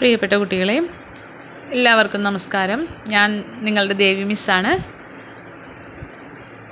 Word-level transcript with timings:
പ്രിയപ്പെട്ട 0.00 0.34
കുട്ടികളെ 0.34 0.74
എല്ലാവർക്കും 1.72 2.22
നമസ്കാരം. 2.22 2.80
ഞാൻ 3.06 3.44
നിങ്ങളുടെ 3.64 3.94
ദേവി 3.94 4.22
മിസ്സാണ്. 4.22 4.70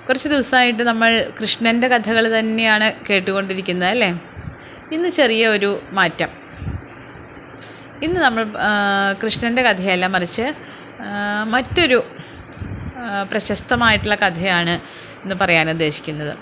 കുറച്ച് 0.07 0.29
ദിവസമായിട്ട് 0.29 0.83
നമ്മൾ 0.83 1.11
കൃഷ്ണന്റെ 1.41 1.89
കഥകൾ 1.89 2.39
തന്നെയാണ് 2.39 2.87
കേട്ടുകൊണ്ടിരിക്കുന്നത് 3.09 3.89
അല്ലേ? 3.89 4.09
ഇന്ന് 4.93 5.09
ചെറിയ 5.09 5.49
ഒരു 5.49 5.71
മാറ്റം. 5.93 6.31
ഇന്ന് 8.03 8.21
നമ്മൾ 8.21 8.47
കൃഷ്ണന്റെ 9.25 9.63
കഥയല്ല 9.63 10.07
മറിച്ച് 10.07 10.47
മറ്റൊരു 11.55 11.99
പ്രശസ്തമായിട്ടുള്ള 13.33 14.15
കഥയാണ് 14.15 14.77
എന്ന് 15.23 15.35
പറയാൻ 15.35 15.71
ഉദ്ദേശിക്കുന്നത്. 15.71 16.35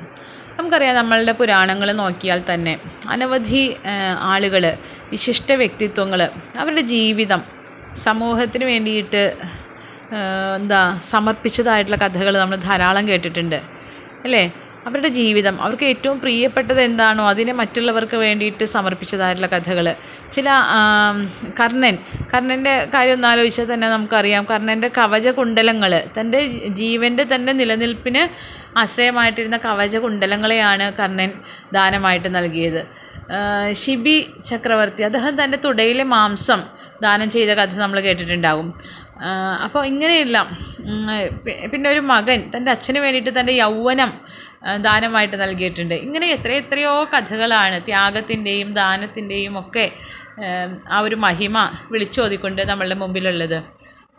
നമുക്കറിയാം 0.59 0.97
നമ്മളുടെ 0.97 1.33
പുരാണങ്ങൾ 1.33 1.93
നോക്കിയാൽ 1.93 2.43
തന്നെ 2.55 2.77
അനവധി 3.09 3.65
ആളുകൾ 4.33 4.65
വിശിഷ്ട 5.11 5.53
വ്യക്തിത്വങ്ങൾ 5.63 6.21
അവരുടെ 6.61 6.85
ജീവിതം 6.95 7.41
സമൂഹത്തിന് 8.05 8.65
വേണ്ടിയിട്ട് 8.65 9.23
എന്താ 10.59 10.81
സമർപ്പിച്ചതായിട്ടുള്ള 11.13 11.99
കഥകൾ 12.05 12.35
നമ്മൾ 12.43 12.57
ധാരാളം 12.69 13.05
കേട്ടിട്ടുണ്ട്. 13.09 13.59
അല്ലേ? 14.25 14.45
അവരുടെ 14.87 15.09
ജീവിതം 15.19 15.55
അവർക്ക് 15.63 15.85
ഏറ്റവും 15.85 16.17
പ്രിയപ്പെട്ടത് 16.21 16.81
എന്താണോ 16.81 17.23
അതിനെ 17.29 17.53
മറ്റുള്ളവർക്ക് 17.53 18.17
വേണ്ടിയിട്ട് 18.17 18.65
സമർപ്പിച്ചതായിട്ടുള്ള 18.75 19.49
കഥകൾ 19.55 19.87
ചില 20.35 20.49
കർണൻ 21.61 21.97
കർണന്റെ 22.35 22.75
കാര്യം 22.95 23.17
ഒന്ന് 23.19 23.29
ആലോചിച്ചാൽ 23.29 23.67
തന്നെ 23.73 23.89
നമുക്കറിയാം. 23.89 24.45
കർണന്റെ 24.53 24.91
കവചകുണ്ടലങ്ങൾ 24.99 25.95
തന്റെ 26.19 26.41
ജീവന്റെ 26.83 27.27
തന്നെ 27.35 27.53
നിലനിൽപ്പിന് 27.53 28.23
ആശ്രയമായിട്ടിരുന്ന 28.79 29.59
കവചകുണ്ടലങ്ങളെയാണ് 29.67 30.87
കർണൻ 31.01 31.33
ദാനമായിട്ട് 31.73 32.31
നൽകിയത്. 32.39 32.81
ശിബി 33.83 34.17
ചക്രവർത്തി 34.49 35.03
അദ്ദേഹം 35.09 35.35
തന്റെ 35.41 35.59
തുടയിലെ 35.65 36.05
മാംസം 36.15 36.61
ദാനം 37.05 37.29
ചെയ്ത 37.35 37.51
കഥ 37.59 37.75
നമ്മൾ 37.85 37.99
കേട്ടിട്ടുണ്ടാകും 38.07 38.69
അപ്പോൾ 39.65 39.83
ഇങ്ങനെയുള്ള 39.91 40.39
പിന്നെ 41.73 41.87
ഒരു 41.95 42.03
മകൻ 42.13 42.41
തന്റെ 42.55 42.71
അച്ഛന് 42.75 42.99
വേണ്ടിയിട്ട് 43.05 43.33
തന്റെ 43.39 43.55
യൗവനം 43.63 44.11
ദാനമായിട്ട് 44.87 45.37
നൽകിയിട്ടുണ്ട്. 45.43 45.95
ഇങ്ങനെ 46.07 46.27
എത്ര 46.37 46.51
എത്രയോ 46.61 46.93
കഥകളാണ് 47.15 47.77
ത്യാഗത്തിന്റെയും 47.89 48.69
ദാനത്തിന്റെയും 48.81 49.55
ഒക്കെ 49.63 49.85
ആ 50.95 50.99
ഒരു 51.07 51.17
മഹിമ 51.25 51.59
വിളിച്ചോതിക്കൊണ്ട് 51.93 52.63
നമ്മളുടെ 52.71 52.97
മുമ്പിലുള്ളത്. 53.03 53.59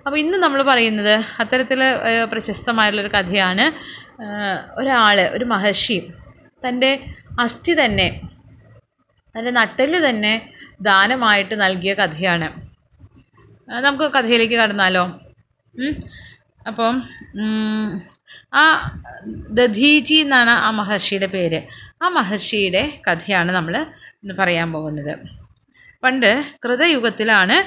അപ്പോൾ 0.06 0.18
ഇന്ന് 0.24 0.38
നമ്മൾ 0.44 0.60
പറയുന്നത് 0.70 1.16
അത്തരത്തിൽ 1.42 1.80
പ്രശസ്തമായിട്ടുള്ളൊരു 2.32 3.12
കഥയാണ്. 3.18 3.66
ഒരാൾ 4.80 5.18
ഒരു 5.36 5.46
മഹർഷി 5.54 5.98
തന്റെ 6.66 6.92
അസ്ഥി 7.46 7.74
തന്നെ 7.84 8.08
തന്റെ 9.38 9.52
നട്ടെല്ല് 9.52 10.00
തന്നെ 10.10 10.34
ദാനമായിട്ട് 10.82 11.56
നൽകിയ 11.62 11.94
കഥയാണ്. 11.94 12.48
നമുക്ക് 13.86 14.08
കഥയിലേക്ക് 14.14 14.54
കടന്നാലോ? 14.54 15.04
അപ്പം 16.68 16.96
ആ 18.54 18.64
ദധീജി 19.60 20.14
എന്നാണ് 20.14 20.50
ആ 20.50 20.70
മഹർഷിയുടെ 20.80 21.26
പേര്. 21.26 21.60
ആ 22.04 22.08
മഹർഷിയുടെ 22.10 22.84
കഥയാണ് 23.08 23.52
നമ്മൾ 23.52 23.76
ഇന്ന് 24.24 24.34
പറയാൻ 24.40 24.74
പോകുന്നത്. 24.74 25.14
പണ്ട് 26.04 26.32
കൃതയുഗത്തിലാണ് 26.64 27.58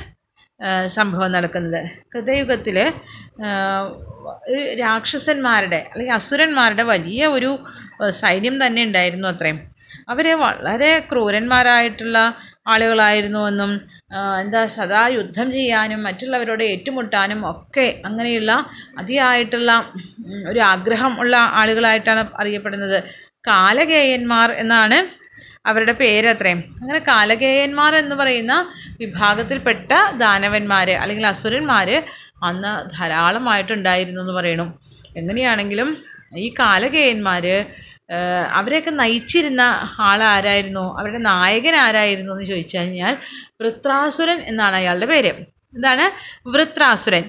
സംഭവം 0.87 1.31
നടക്കുന്നത്. 1.33 1.81
കൃതയുഗത്തിൽ 2.15 2.77
രാക്ഷസന്മാരുടെ 4.81 5.81
അല്ലെങ്കിൽ 5.93 6.15
അസുരന്മാരുടെ 6.15 6.83
വലിയ 6.83 7.27
ഒരു 7.37 7.51
സൈന്യം 8.23 8.67
തന്നെ 8.67 8.81
ഉണ്ടായിരുന്നു 8.89 9.29
അത്രയും. 9.29 9.59
അവർ 10.11 10.27
വളരെ 10.43 10.91
ക്രൂരന്മാരായിട്ടുള്ള 11.11 12.19
ആളുകളായിരുന്നു 12.67 13.43
എന്നും 13.49 13.73
എന്താ 14.41 14.61
സദാ 14.67 15.03
യുദ്ധം 15.09 15.49
ചെയ്യാനും 15.53 16.01
മറ്റുള്ളവരോട് 16.03 16.65
ഏറ്റുമുട്ടാനും 16.65 17.41
ഒക്കെ 17.51 17.87
അങ്ങനെയുള്ള 18.05 18.53
അതിയായിട്ടുള്ള 18.99 19.71
ഒരു 20.49 20.61
ആഗ്രഹം 20.73 21.13
ഉള്ള 21.21 21.37
ആളുകളായിട്ടാണ് 21.61 22.23
അറിയപ്പെടുന്നത്. 22.41 22.99
കാലകേയന്മാർ 23.47 24.49
എന്നാണ് 24.63 24.99
അവരുടെ 25.67 25.93
പേരത്രയും 25.93 26.61
അങ്ങനെ 26.81 27.01
കാലകേയന്മാർ 27.09 27.93
എന്ന് 27.97 28.15
പറയുന്ന 28.15 28.55
വിഭാഗത്തിൽപ്പെട്ട 28.99 29.93
ദാനവന്മാർ 30.17 30.91
അല്ലെങ്കിൽ 31.03 31.27
അസുരന്മാർ 31.27 31.89
അന്ന് 32.43 32.73
ധാരാളമായിട്ടുണ്ടായിരുന്നു 32.97 34.21
എന്ന് 34.21 34.33
പറയണു. 34.33 34.67
എങ്ങനെയാണെങ്കിലും 35.17 35.89
ഈ 36.37 36.49
കാലകേയന്മാർ 36.61 37.45
അവരെയൊക്കെ 38.53 38.91
നയിച്ചിരുന്ന 38.91 39.63
ആളാരായിരുന്നു? 39.99 40.99
അവരുടെ 40.99 41.19
നായകൻ 41.19 41.77
ആരായിരുന്നു 41.77 42.33
എന്ന് 42.33 42.45
ചോദിച്ചു 42.45 42.79
കഴിഞ്ഞാൽ 42.79 43.17
വൃത്രാസുരൻ 43.61 44.39
എന്നാണ് 44.47 44.77
അയാളുടെ 44.77 45.07
പേര്. 45.07 45.33
എന്താണ്? 45.75 46.07
വൃത്രാസുരൻ. 46.49 47.25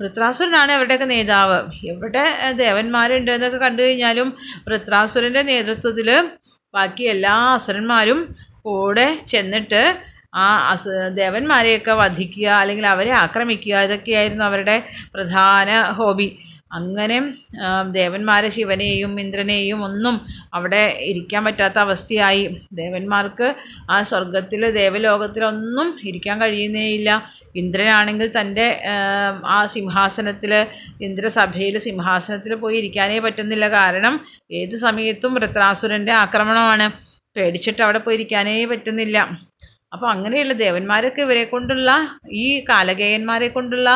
വൃത്രാസുരനാണ് 0.00 0.72
അവരുടെയൊക്കെ 0.72 1.04
നേതാവ്. 1.04 1.58
എവിടെ 1.86 2.24
ദേവന്മാരുണ്ട് 2.50 3.30
എന്നൊക്കെ 3.30 3.58
കണ്ടു 3.58 3.82
കഴിഞ്ഞാലും 3.82 4.28
വൃത്രാസുരന്റെ 4.68 5.42
നേതൃത്വത്തിൽ 5.42 6.08
ബാക്കി 6.74 7.04
എല്ലാ 7.04 7.34
അസുരന്മാരും 7.54 8.20
കൂടെ 8.62 9.18
ചെന്നിട്ട് 9.28 9.82
ആ 10.34 10.46
അസു 10.70 10.88
ദേവന്മാരെയൊക്കെ 11.14 11.92
വധിക്കുക 11.92 12.46
അല്ലെങ്കിൽ 12.46 12.86
അവരെ 12.86 13.10
ആക്രമിക്കുക 13.10 13.80
ഇതൊക്കെയായിരുന്നു 13.80 14.44
അവരുടെ 14.44 14.76
പ്രധാന 15.14 15.82
ഹോബി. 15.82 16.28
അങ്ങനെ 16.78 17.16
ദേവന്മാരെ 17.98 18.48
ശിവനെയും 18.56 19.12
ഇന്ദ്രനെയും 19.20 19.80
ഒന്നും 19.84 20.16
അവിടെ 20.56 20.82
ഇരിക്കാൻ 21.10 21.42
പറ്റാത്ത 21.44 21.78
അവസ്ഥയായി. 21.86 22.44
ദേവന്മാർക്ക് 22.80 23.48
ആ 23.94 23.98
സ്വർഗത്തിൽ 24.10 24.62
ദേവലോകത്തിലൊന്നും 24.80 25.88
ഇരിക്കാൻ 26.10 26.38
കഴിയുന്നേയില്ല. 26.42 27.10
ഇന്ദ്രനാണെങ്കിൽ 27.62 28.28
തന്റെ 28.38 28.66
ആ 29.56 29.58
സിംഹാസനത്തിൽ 29.74 30.52
ഇന്ദ്രസഭയിൽ 31.06 31.76
സിംഹാസനത്തിൽ 31.78 32.54
പോയി 32.62 32.76
ഇരിക്കാനേ 32.82 33.18
പറ്റുന്നില്ല. 33.26 33.66
കാരണം 33.78 34.14
ഏത് 34.60 34.76
സമയത്തും 34.86 35.34
വൃത്രാസുരന്റെ 35.38 36.14
ആക്രമണമാണ്. 36.24 36.88
പേടിച്ചിട്ട് 37.36 37.82
അവിടെ 37.86 38.00
പോയി 38.02 38.16
ഇരിക്കാനേ 38.18 38.56
പറ്റുന്നില്ല. 38.72 39.18
അപ്പോൾ 39.94 40.08
അങ്ങനെയുള്ള 40.10 40.54
ദേവന്മാരൊക്കെ 40.62 41.20
ഇവരെ 41.22 41.44
കൊണ്ടുള്ള 41.44 41.90
ഈ 42.44 42.46
കാലകേയന്മാരെ 42.68 43.48
കൊണ്ടുള്ള 43.56 43.88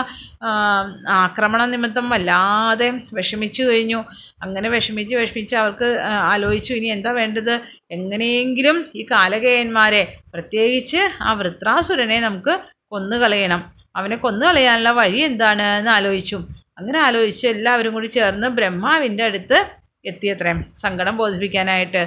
ആക്രമണ 1.22 1.60
നിമിത്തം 1.64 2.06
വല്ലാതെ 2.12 2.88
വിഷമിച്ചു 3.18 3.62
കഴിഞ്ഞു. 3.62 4.00
അങ്ങനെ 4.42 4.68
വിഷമിച്ച് 4.68 5.14
വിഷമിച്ച് 5.20 5.56
അവർക്ക് 5.62 5.88
ആലോചിച്ചു 6.32 6.72
ഇനി 6.78 6.88
എന്താ 6.96 7.12
വേണ്ടത്? 7.20 7.54
എങ്ങനെയെങ്കിലും 7.90 8.76
ഈ 9.00 9.04
കാലകേയന്മാരെ 9.10 10.02
പ്രത്യേകിച്ച് 10.34 11.02
ആ 11.28 11.32
വൃത്രാസുരനെ 11.40 12.18
നമുക്ക് 12.20 12.54
കൊന്നു 12.92 13.16
കളയണം 13.16 13.62
അവനെ 13.96 14.16
കൊന്നു 14.16 14.44
കളയാനുള്ള 14.46 14.90
വഴി 15.00 15.20
എന്താണ്? 15.30 15.66
എന്ന് 15.80 15.92
ആലോചിച്ചു. 15.98 16.38
അങ്ങനെ 16.78 16.98
ആലോചിച്ച് 17.06 17.46
എല്ലാവരും 17.54 17.94
കൂടി 17.94 18.08
ചേർന്ന് 18.16 18.48
ബ്രഹ്മാവിന്റെ 18.58 19.24
അടുത്ത് 19.28 19.58
എത്തിയത്രേ 20.04 20.52
സങ്കടം 20.82 21.14
ബോധിപ്പിക്കാനായിട്ട്. 21.20 22.02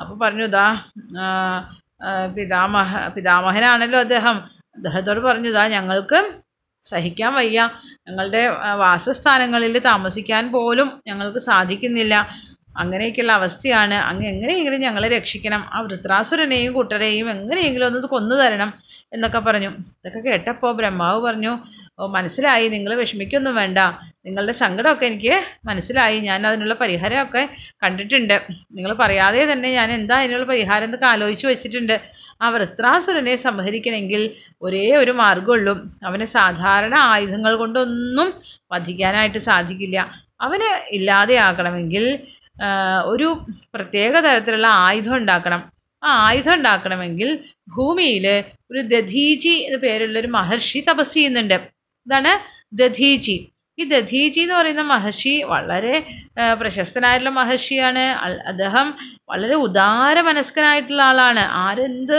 അപ്പോൾ 0.00 0.16
പറഞ്ഞു 0.24 0.46
ഇതാ 0.50 0.66
പിതാമഹ 2.36 3.08
പിതാമഹനാണല്ലോ 3.08 3.98
അദ്ദേഹം. 4.00 4.36
അദ്ദേഹത്തോട് 4.76 5.20
പറഞ്ഞു 5.20 5.50
ഞങ്ങൾക്ക് 5.68 6.18
സഹിക്കാൻ 6.82 7.34
വയ്യ. 7.34 7.70
ഞങ്ങളുടെ 8.08 8.42
വാസസ്ഥാനങ്ങളിൽ 8.74 9.78
താമസിക്കാൻ 9.78 10.52
പോലും 10.52 11.02
ഞങ്ങൾക്ക് 11.06 11.38
സാധിക്കുന്നില്ല. 11.38 12.14
അങ്ങനെയൊക്കെയുള്ള 12.76 13.32
അവസ്ഥയാണ്. 13.32 13.94
അങ്ങ് 13.94 14.26
എങ്ങനെയെങ്കിലും 14.26 14.80
ഞങ്ങളെ 14.80 15.08
രക്ഷിക്കണം. 15.08 15.66
ആ 15.72 15.80
വൃത്രാസുരനെയും 15.80 16.72
കൂട്ടരെയും 16.72 17.30
എങ്ങനെയെങ്കിലും 17.30 17.86
ഒന്ന് 17.86 18.08
കൊന്നു 18.08 18.34
തരണം 18.34 18.70
എന്നൊക്കെ 19.12 19.38
പറഞ്ഞു. 19.38 19.68
ഇതൊക്കെ 19.68 20.20
കേട്ടപ്പോൾ 20.20 20.72
ബ്രഹ്മാവ് 20.72 21.20
പറഞ്ഞു 21.22 21.52
മനസ്സിലായി. 22.06 22.68
നിങ്ങൾ 22.68 22.94
വിഷമിക്കൊന്നും 22.94 23.54
വേണ്ട. 23.54 23.78
നിങ്ങളുടെ 24.28 24.54
സങ്കടമൊക്കെ 24.62 25.06
എനിക്ക് 25.10 25.34
മനസ്സിലായി. 25.64 26.18
ഞാൻ 26.28 26.40
അതിനുള്ള 26.46 26.74
പരിഹാരമൊക്കെ 26.74 27.42
കണ്ടിട്ടുണ്ട്. 27.82 28.36
നിങ്ങൾ 28.76 28.92
പറയാതെ 29.02 29.42
തന്നെ 29.52 29.68
ഞാൻ 29.78 29.88
എന്താ 29.98 30.16
അതിനുള്ള 30.22 30.46
പരിഹാരം 30.52 30.86
എന്നൊക്കെ 30.88 31.08
ആലോചിച്ച് 31.12 31.46
വെച്ചിട്ടുണ്ട്. 31.46 31.96
ആ 32.42 32.48
വൃത്രാസുരനെ 32.54 33.34
സംഹരിക്കണമെങ്കിൽ 33.44 34.22
ഒരേ 34.62 34.86
ഒരു 35.02 35.12
മാർഗമുള്ളൂ. 35.20 35.74
അവനെ 36.04 36.26
സാധാരണ 36.36 36.94
ആയുധങ്ങൾ 37.12 37.52
കൊണ്ടൊന്നും 37.56 38.28
വധിക്കാനായിട്ട് 38.72 39.40
സാധിക്കില്ല. 39.48 39.98
അവന് 40.40 40.68
ഇല്ലാതെയാക്കണമെങ്കിൽ 40.96 42.04
ഒരു 43.12 43.28
പ്രത്യേക 43.74 44.12
തരത്തിലുള്ള 44.20 44.68
ആയുധം 44.86 45.16
ഉണ്ടാക്കണം. 45.16 45.60
ആ 46.02 46.10
ആയുധം 46.26 46.54
ഉണ്ടാക്കണമെങ്കിൽ 46.54 47.28
ഭൂമിയിൽ 47.76 48.26
ഒരു 48.70 48.80
ദധീജി 48.94 49.54
എന്ന 49.66 49.78
പേരുള്ളൊരു 49.84 50.26
മഹർഷി 50.36 50.80
തപസ് 50.88 51.14
ചെയ്യുന്നുണ്ട്. 51.14 51.58
ഇതാണ് 52.06 52.32
ദധീജി 52.80 53.36
ഈ 53.78 53.84
ദധീജി 53.84 54.40
എന്ന് 54.40 54.54
പറയുന്ന 54.54 54.82
മഹർഷി 54.82 55.42
വളരെ 55.52 55.94
പ്രശസ്തനായിട്ടുള്ള 56.60 57.32
മഹർഷിയാണ്. 57.40 58.04
അദ്ദേഹം 58.50 58.86
വളരെ 59.30 59.54
ഉദാര 59.66 60.20
മനസ്കനായിട്ടുള്ള 60.20 61.02
ആളാണ്. 61.02 61.40
ആരെന്ത് 61.40 62.16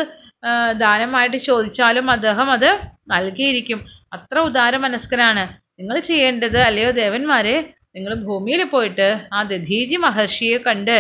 ദാനമായിട്ട് 0.84 1.38
ചോദിച്ചാലും 1.38 2.12
അദ്ദേഹം 2.12 2.52
അത് 2.52 2.70
നൽകിയിരിക്കും. 3.12 3.80
അത്ര 4.14 4.40
ഉദാര 4.40 4.76
മനസ്കനാണ്. 4.78 5.44
നിങ്ങൾ 5.80 6.00
ചെയ്യേണ്ടത് 6.00 6.58
അല്ലയോ 6.58 6.92
ദേവന്മാരെ 6.92 7.56
നിങ്ങൾ 7.96 8.14
ഭൂമിയിൽ 8.28 8.64
പോയിട്ട് 8.64 9.08
ആ 9.34 9.44
ദധീജി 9.44 9.96
മഹർഷിയെ 9.96 10.58
കണ്ട് 10.68 10.98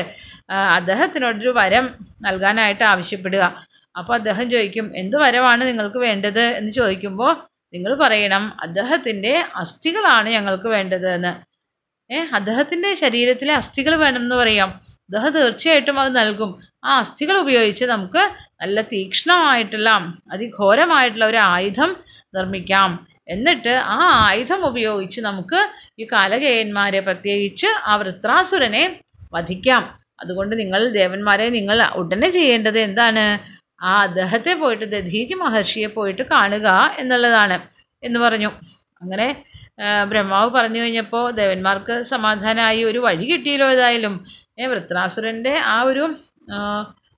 അദ്ദേഹത്തിനോടൊരു 0.77 1.49
വരം 1.49 1.85
നൽകാനായിട്ട് 2.21 2.83
ആവശ്യപ്പെടുക. 2.83 3.43
അപ്പോൾ 3.95 4.13
അദ്ദേഹം 4.13 4.45
ചോദിക്കും 4.49 4.85
എന്ത് 4.95 5.17
വരമാണ് 5.17 5.63
നിങ്ങൾക്ക് 5.67 5.99
വേണ്ടത്? 6.07 6.43
എന്ന് 6.59 6.71
ചോദിക്കുമ്പോൾ 6.71 7.31
നിങ്ങൾ 7.73 7.91
പറയണം 8.03 8.43
അദ്ദേഹത്തിന്റെ 8.65 9.33
അസ്ഥികളാണ് 9.55 10.29
ഞങ്ങൾക്ക് 10.29 10.69
വേണ്ടത് 10.75 11.07
എന്ന് 11.17 11.33
ഏ 12.09 12.19
അദ്ദേഹത്തിന്റെ 12.37 12.89
ശരീരത്തിലെ 13.01 13.53
അസ്ഥികൾ 13.53 13.93
വേണമെന്ന് 14.03 14.35
പറയാം. 14.35 14.69
അദ്ദേഹം 15.05 15.31
തീർച്ചയായിട്ടും 15.33 15.97
അത് 15.99 16.11
നൽകും. 16.17 16.51
ആ 16.85 16.91
അസ്ഥികൾ 17.01 17.35
ഉപയോഗിച്ച് 17.43 17.85
നമുക്ക് 17.85 18.21
നല്ല 18.61 18.81
തീക്ഷ്ണമായിട്ടുള്ള 18.93 19.89
അതിഘോരമായിട്ടുള്ള 20.33 21.25
ഒരു 21.25 21.39
ആയുധം 21.51 21.91
നിർമ്മിക്കാം. 22.33 22.89
എന്നിട്ട് 23.27 23.73
ആ 23.95 23.99
ആയുധം 24.27 24.61
ഉപയോഗിച്ച് 24.69 25.19
നമുക്ക് 25.21 25.59
ഈ 25.99 26.05
കാലകേയന്മാരെ 26.13 26.99
പ്രത്യേകിച്ച് 27.07 27.69
ആ 27.89 27.95
വൃത്രാസുരനെ 28.01 28.83
വധിക്കാം. 29.33 29.83
അതുകൊണ്ട് 30.21 30.53
നിങ്ങൾ 30.59 30.81
ദേവന്മാരെ 30.99 31.47
നിങ്ങൾ 31.57 31.77
ഉടനെ 32.01 32.29
ചെയ്യേണ്ടത് 32.37 32.79
എന്താണ്? 32.87 33.25
ആ 33.81 34.01
അദ്ദേഹത്തെ 34.03 34.53
പോയിട്ട് 34.53 34.85
ദധീജി 34.85 35.33
മഹർഷിയെ 35.33 35.87
പോയിട്ട് 35.87 36.23
കാണുക 36.31 36.67
എന്നുള്ളതാണ് 36.99 37.57
എന്ന് 38.03 38.19
പറഞ്ഞു. 38.19 38.49
അങ്ങനെ 39.01 39.27
ബ്രഹ്മാവ് 40.09 40.49
പറഞ്ഞു 40.55 40.79
കഴിഞ്ഞപ്പോൾ 40.81 41.31
ദേവന്മാർക്ക് 41.31 42.01
സമാധാനമായി 42.01 42.83
ഒരു 42.83 42.99
വഴി 42.99 43.25
കിട്ടിയല്ലോ 43.31 43.67
ഏതായാലും. 43.71 44.25
വൃത്രാസുരന്റെ 44.71 45.53
ആ 45.75 45.81
ഒരു 45.81 46.03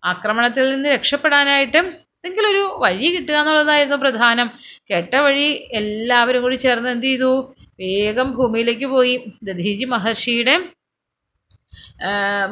ആക്രമണത്തിൽ 0.03 0.65
നിന്ന് 0.75 0.89
രക്ഷപ്പെടാനായിട്ട് 0.89 1.77
എന്തെങ്കിലും 1.77 2.49
ഒരു 2.49 2.63
വഴി 2.83 3.07
കിട്ടുക 3.15 3.35
എന്നുള്ളതായിരുന്നു 3.35 3.97
പ്രധാനം. 3.97 4.47
കേട്ട 4.89 5.15
വഴി 5.15 5.47
എല്ലാവരും 5.79 6.43
കൂടി 6.43 6.55
ചേർന്ന് 6.55 6.89
എന്ത് 6.89 7.05
ചെയ്തു? 7.05 7.31
വേഗം 7.79 8.31
ഭൂമിയിലേക്ക് 8.31 8.85
പോയി. 8.85 9.15
ദധീജി 9.43 9.85
മഹർഷിയുടെ 9.85 10.55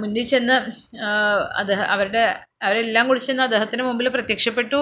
മുന്നിൽ 0.01 0.25
ചെന്ന് 0.31 0.56
അവരുടെ 1.94 2.24
അവരെല്ലാം 2.66 3.07
കൂടി 3.10 3.19
ചെന്ന് 3.19 3.44
അദ്ദേഹത്തിന് 3.48 3.84
മുമ്പിൽ 3.88 4.07
പ്രത്യക്ഷപ്പെട്ടു. 4.16 4.80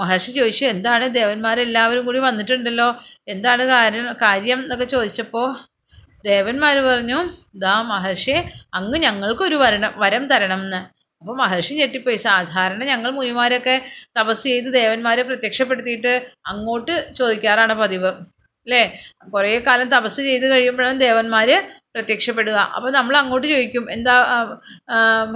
മഹർഷി 0.00 0.30
ചോദിച്ചു 0.38 0.64
എന്താണ് 0.64 1.06
ദേവന്മാരെല്ലാവരും 1.18 2.04
കൂടി 2.08 2.20
വന്നിട്ടുണ്ടല്ലോ? 2.28 2.88
എന്താണ് 3.34 3.64
കാര്യം 3.74 4.06
കാര്യം 4.26 4.60
എന്നൊക്കെ 4.64 4.86
ചോദിച്ചപ്പോൾ 4.94 5.48
ദേവന്മാർ 6.30 6.76
പറഞ്ഞു 6.88 7.18
ദാ 7.64 7.74
മഹർഷി 7.92 8.36
അങ്ങ് 8.78 8.98
ഞങ്ങൾക്കൊരു 9.06 9.56
വരണം 9.64 9.92
വരം 10.02 10.24
തരണം 10.32 10.62
എന്ന് 10.66 10.80
അപ്പോൾ 11.22 11.36
മഹർഷി 11.42 11.74
ഞെട്ടിപ്പോയി. 11.80 12.18
സാധാരണ 12.28 12.80
ഞങ്ങൾ 12.92 13.10
മുനിമാരൊക്കെ 13.18 13.76
തപസ് 14.18 14.44
ചെയ്ത് 14.48 14.68
ദേവന്മാരെ 14.80 15.22
പ്രത്യക്ഷപ്പെടുത്തിയിട്ട് 15.22 16.12
അങ്ങോട്ട് 16.52 16.94
ചോദിക്കാറാണ് 17.18 17.74
പതിവ്. 17.74 18.10
അല്ലേ 18.66 18.82
കുറേ 19.34 19.50
കാലം 19.66 19.88
തപസ് 19.96 20.20
ചെയ്ത് 20.28 20.46
കഴിയുമ്പോഴാണ് 20.52 20.98
ദേവന്മാർ 21.06 21.50
പ്രത്യക്ഷപ്പെടുക. 21.96 22.58
അപ്പോൾ 22.76 22.90
നമ്മൾ 22.98 23.14
അങ്ങോട്ട് 23.20 23.46
ചോദിക്കും 23.54 23.84
എന്താ 23.96 24.14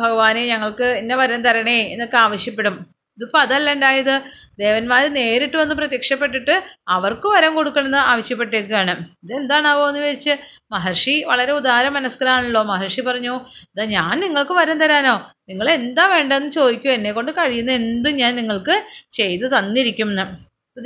ഭഗവാനെ 0.00 0.43
ഞങ്ങൾക്ക് 0.53 0.88
ഇന്ന 1.03 1.15
വരം 1.21 1.43
തരണേ 1.47 1.79
എന്നൊക്കെ 1.93 2.19
ആവശ്യപ്പെടും. 2.27 2.75
ഇതിപ്പോൾ 3.19 3.41
അതല്ല 3.44 3.69
ഉണ്ടായത്. 3.77 4.15
ദേവന്മാർ 4.62 5.03
നേരിട്ട് 5.19 5.56
വന്ന് 5.61 5.75
പ്രത്യക്ഷപ്പെട്ടിട്ട് 5.81 6.55
അവർക്ക് 6.97 7.29
വരം 7.35 7.53
കൊടുക്കണമെന്ന് 7.59 8.00
ആവശ്യപ്പെട്ടേക്കാണ് 8.12 8.93
ഇതെന്താണാവോ 9.25 9.85
എന്ന് 9.91 10.00
ചോദിച്ച് 10.05 10.35
മഹർഷി 10.75 11.15
വളരെ 11.31 11.53
ഉദാര 11.61 11.87
മനസ്കരാണല്ലോ. 11.99 12.62
മഹർഷി 12.73 13.03
പറഞ്ഞു 13.09 13.35
ഇതാ 13.73 13.87
ഞാൻ 13.97 14.15
നിങ്ങൾക്ക് 14.27 14.56
വരം 14.61 14.79
തരാനോ? 14.85 15.15
നിങ്ങൾ 15.50 15.69
എന്താ 15.79 16.06
വേണ്ടതെന്ന് 16.15 16.53
ചോദിക്കൂ. 16.59 16.91
എന്നെ 16.99 17.12
കൊണ്ട് 17.19 17.32
കഴിയുന്ന 17.41 17.73
എന്തും 17.82 18.15
ഞാൻ 18.23 18.35
നിങ്ങൾക്ക് 18.43 18.77
ചെയ്തു 19.21 19.49
തന്നിരിക്കും 19.56 20.11
എന്ന്. 20.15 20.27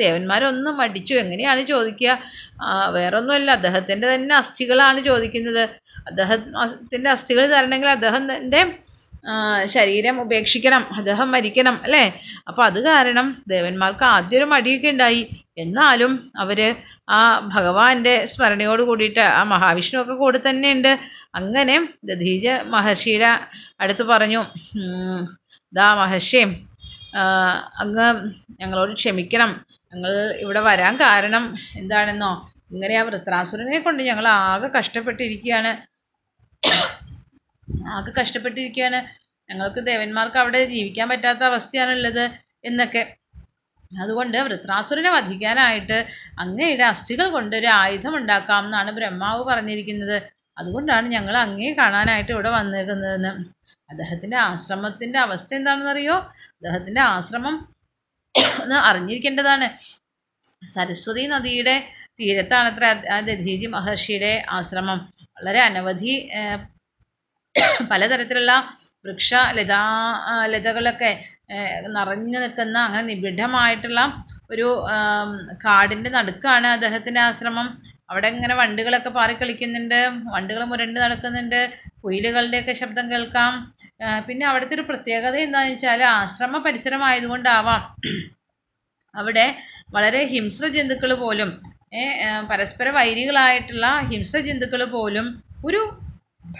ദേവന്മാരൊന്നും 0.02 0.76
മടിച്ചു. 0.76 1.14
എങ്ങനെയാണ് 1.14 1.62
ചോദിക്കുക? 1.72 2.12
വേറൊന്നുമല്ല. 2.96 3.50
അദ്ദേഹത്തിന്റെ 3.58 4.08
തന്നെ 4.14 4.34
അസ്ഥികളാണ് 4.36 5.00
ചോദിക്കുന്നത്. 5.08 5.62
അദ്ദേഹത്തിന്റെ 6.06 7.10
അസ്ഥികൾ 7.10 7.44
തരണമെങ്കിൽ 7.54 7.90
അദ്ദേഹത്തിന്റെ 7.96 8.62
ശരീരം 9.74 10.16
ഉപേക്ഷിക്കണം. 10.20 10.82
അദ്ദേഹം 10.96 11.30
മരിക്കണം 11.34 11.76
അല്ലേ? 11.84 12.04
അപ്പോൾ 12.48 12.64
അത് 12.66 12.78
കാരണം 12.84 13.26
ദേവന്മാർക്ക് 13.48 14.04
ആദ്യം 14.04 14.38
ഒരു 14.38 14.44
മടിയൊക്കെ 14.44 14.88
ഉണ്ടായി. 14.88 15.22
എന്നാലും 15.58 16.12
അവർ 16.36 16.60
ആ 17.08 17.20
ഭഗവാന്റെ 17.54 18.14
സ്മരണയോട് 18.32 18.82
കൂടിയിട്ട് 18.82 19.20
ആ 19.20 19.42
മഹാവിഷ്ണു 19.54 19.98
ഒക്കെ 20.02 20.14
കൂടെ 20.14 20.40
തന്നെയുണ്ട്. 20.48 20.92
അങ്ങനെ 21.34 21.76
ദധീജ 22.04 22.46
മഹർഷിയുടെ 22.74 23.30
അടുത്ത് 23.80 24.02
പറഞ്ഞു 24.12 24.42
ദാ 25.72 25.88
മഹർഷി 26.00 26.40
അങ്ങ് 27.82 28.08
ഞങ്ങളോട് 28.60 28.92
ക്ഷമിക്കണം. 29.00 29.50
ഞങ്ങൾ 29.94 30.32
ഇവിടെ 30.40 30.60
വരാൻ 30.60 30.96
കാരണം 31.00 31.54
എന്താണെന്നോ 31.76 32.50
ഇങ്ങനെ 32.72 32.94
ആ 32.98 33.02
വൃത്രാസുരനെ 33.02 33.78
കൊണ്ട് 33.78 34.02
ഞങ്ങൾ 34.02 34.28
ആകെ 34.28 34.68
കഷ്ടപ്പെട്ടിരിക്കുകയാണ്. 34.78 35.72
ആകെ 37.88 38.12
കഷ്ടപ്പെട്ടിരിക്കുകയാണ്. 38.20 39.00
ഞങ്ങൾക്ക് 39.50 39.80
ദേവന്മാർക്ക് 39.86 40.36
അവിടെ 40.36 40.64
ജീവിക്കാൻ 40.64 41.08
പറ്റാത്ത 41.08 41.42
അവസ്ഥയാണുള്ളത് 41.44 42.24
എന്നൊക്കെ. 42.64 43.16
അതുകൊണ്ട് 44.02 44.38
വൃത്രാസുരനെ 44.38 45.10
വധിക്കാനായിട്ട് 45.10 46.06
അങ്ങയുടെ 46.38 46.82
അസ്ഥികൾ 46.82 47.28
കൊണ്ട് 47.28 47.56
ഒരു 47.56 47.66
ആയുധം 47.66 48.16
ഉണ്ടാക്കാം 48.16 48.64
എന്നാണ് 48.64 48.90
ബ്രഹ്മാവ് 48.90 49.44
പറഞ്ഞിരിക്കുന്നത്. 49.44 50.22
അതുകൊണ്ടാണ് 50.58 51.06
ഞങ്ങൾ 51.08 51.36
അങ്ങേ 51.36 51.72
കാണാനായിട്ട് 51.72 52.32
ഇവിടെ 52.32 52.50
വന്നേക്കുന്നതെന്ന്. 52.50 53.32
അദ്ദേഹത്തിന്റെ 53.90 54.36
ആശ്രമത്തിന്റെ 54.36 55.18
അവസ്ഥ 55.18 55.54
എന്താണെന്നറിയോ? 55.54 56.16
അദ്ദേഹത്തിന്റെ 56.56 57.00
ആശ്രമം 57.00 57.73
അറിഞ്ഞിരിക്കേണ്ടതാണ്. 58.88 59.66
സരസ്വതി 60.74 61.24
നദിയുടെ 61.32 61.76
തീരത്താണത്ര 62.20 62.84
ആ 63.14 63.16
ദധീജി 63.28 63.66
മഹർഷിയുടെ 63.76 64.32
ആശ്രമം. 64.56 64.98
വളരെ 65.36 65.60
അനവധി 65.68 66.12
പലതരത്തിലുള്ള 67.90 68.52
വൃക്ഷ 69.04 69.30
ലതാ 69.56 69.82
ലതകളൊക്കെ 70.52 71.10
നിറഞ്ഞു 71.96 72.38
നിൽക്കുന്ന 72.42 72.76
അങ്ങനെ 72.86 73.04
നിബിഡമായിട്ടുള്ള 73.10 74.00
ഒരു 74.52 74.68
കാടിന്റെ 75.64 76.10
നടുക്കാണ് 76.16 76.68
അദ്ദേഹത്തിന്റെ 76.76 77.20
ആശ്രമം. 77.28 77.68
അവിടെ 78.08 78.28
ഇങ്ങനെ 78.34 78.54
വണ്ടുകളൊക്കെ 78.60 79.10
പാറിക്കളിക്കുന്നുണ്ട് 79.18 79.98
വണ്ടുകൾ 80.34 80.62
മുരണ്ട് 80.70 80.98
നടക്കുന്നുണ്ട് 81.04 81.60
കുയിലുകളുടെയൊക്കെ 82.02 82.74
ശബ്ദം 82.82 83.06
കേൾക്കാം. 83.12 83.52
പിന്നെ 84.26 84.44
അവിടുത്തെ 84.50 84.76
ഒരു 84.78 84.84
പ്രത്യേകത 84.90 85.36
എന്താണെന്ന് 85.46 85.74
വെച്ചാൽ 85.74 86.02
ആശ്രമ 86.16 86.58
പരിസരമായതുകൊണ്ടാവാം 86.66 87.82
അവിടെ 89.14 89.46
വളരെ 89.96 90.20
ഹിംസ്ര 90.34 90.66
ജന്തുക്കൾ 90.76 91.10
പോലും 91.24 91.50
പരസ്പര 92.50 92.88
വൈരികളായിട്ടുള്ള 92.98 93.86
ഹിംസ്ര 94.10 94.38
ജന്തുക്കൾ 94.46 94.80
പോലും 94.94 95.26
ഒരു 95.64 95.80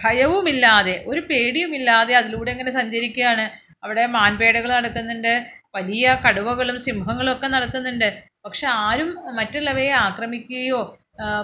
ഭയവുമില്ലാതെ 0.03 0.93
ഒരു 1.05 1.21
പേടിയുമില്ലാതെ 1.29 2.13
അതിലൂടെ 2.19 2.49
ഇങ്ങനെ 2.51 2.71
സഞ്ചരിക്കുകയാണ്. 2.77 3.45
അവിടെ 3.85 4.03
മാൻപേടകൾ 4.15 4.69
നടക്കുന്നുണ്ട്. 4.77 5.33
വലിയ 5.77 6.05
കടുവകളും 6.25 6.77
സിംഹങ്ങളും 6.85 7.31
ഒക്കെ 7.35 7.47
നടക്കുന്നുണ്ട്. 7.55 8.07
പക്ഷെ 8.45 8.65
ആരും 8.85 9.09
മറ്റുള്ളവയെ 9.39 9.93
ആക്രമിക്കുകയോ 10.05 10.81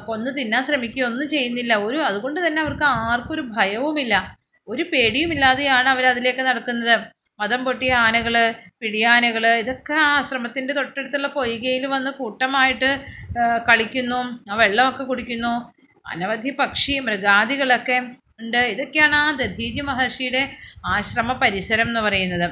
കൊന്നു 0.08 0.30
തിന്നാൻ 0.38 0.64
ശ്രമിക്കുകയോ 0.68 1.06
ഒന്നും 1.12 1.28
ചെയ്യുന്നില്ല. 1.34 1.74
ഒരു 1.88 1.98
അതുകൊണ്ട് 2.10 2.40
തന്നെ 2.46 2.60
അവർക്ക് 2.66 2.88
ആർക്കൊരു 3.08 3.44
ഭയവുമില്ല. 3.58 4.16
ഒരു 4.68 4.84
പേടിയുമില്ലാതെയാണ് 4.92 5.90
അവർ 5.96 6.06
അതിലേക്ക് 6.14 6.44
നടക്കുന്നത്. 6.50 6.96
മതം 7.40 7.62
പൊട്ടിയ 7.66 7.92
ആനകൾ 8.06 8.36
പിടിയാനകൾ 8.82 9.44
ഇതൊക്കെ 9.62 9.94
ആ 10.02 10.08
ആശ്രമത്തിന്റെ 10.18 10.74
തൊട്ടടുത്തുള്ള 10.80 11.28
പൊയ്കയിൽ 11.38 11.86
വന്ന് 11.94 12.12
കൂട്ടമായിട്ട് 12.20 12.90
കളിക്കുന്നു. 13.70 14.20
ആ 14.52 14.56
വെള്ളമൊക്കെ 14.62 15.04
കുടിക്കുന്നു. 15.12 15.54
അനവധി 16.06 16.52
പക്ഷി 16.60 16.94
മൃഗാദികളൊക്കെ 17.08 17.98
ഉണ്ട്. 18.44 18.58
ഇതൊക്കെയാണ് 18.58 19.16
ആ 19.16 19.32
ദധീജി 19.32 19.82
മഹർഷിയുടെ 19.82 20.52
ആശ്രമ 20.86 21.34
പരിസരം 21.34 21.88
എന്ന് 21.88 22.00
പറയുന്നത്. 22.00 22.48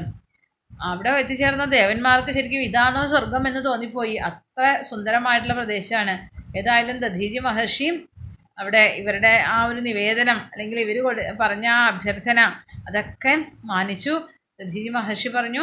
അവിടെ 0.81 1.09
എത്തിച്ചേർന്ന 1.09 1.65
ദേവന്മാർക്ക് 1.65 2.31
ശരിക്കും 2.31 2.61
ഇതാണോ 2.61 3.05
സ്വർഗം 3.05 3.47
എന്ന് 3.47 3.65
തോന്നിപ്പോയി. 3.65 4.15
അത്ര 4.15 4.81
സുന്ദരമായിട്ടുള്ള 4.81 5.53
പ്രദേശമാണ്. 5.53 6.13
ഏതായാലും 6.57 6.99
ദധീജി 6.99 7.39
മഹർഷി 7.39 7.87
അവിടെ 8.59 8.77
ഇവരുടെ 8.77 9.43
ആ 9.47 9.65
ഒരു 9.65 9.79
നിവേദനം 9.79 10.39
അല്ലെങ്കിൽ 10.51 10.79
ഇവർ 10.79 11.15
പറഞ്ഞ 11.41 11.67
ആ 11.67 11.87
അഭ്യർത്ഥന 11.87 12.39
അതൊക്കെ 12.87 13.45
മാനിച്ചു. 13.65 14.21
ദധീജി 14.59 14.89
മഹർഷി 14.89 15.29
പറഞ്ഞു 15.29 15.61